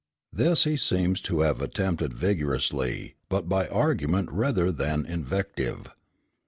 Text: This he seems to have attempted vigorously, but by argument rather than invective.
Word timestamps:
This 0.33 0.63
he 0.63 0.77
seems 0.77 1.21
to 1.21 1.41
have 1.41 1.61
attempted 1.61 2.11
vigorously, 2.11 3.17
but 3.29 3.47
by 3.47 3.67
argument 3.67 4.29
rather 4.31 4.71
than 4.71 5.05
invective. 5.05 5.89